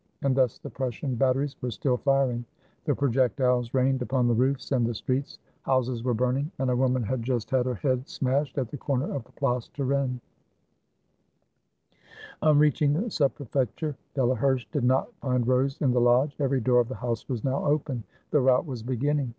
[0.23, 2.43] And thus the Prussian batteries were still firing;
[2.85, 7.03] the projectiles rained upon the roofs and the streets, houses were burning, and a woman
[7.03, 9.15] had just 398 THE WHITE FLAG OF SEDAN had her head smashed, at the corner
[9.15, 10.21] of the Place Turenne.
[12.41, 16.35] On reaching the Sub Prefecture, Delaherche did not find Rose in the lodge.
[16.39, 19.29] Every door of the house was now open; the rout was beginning.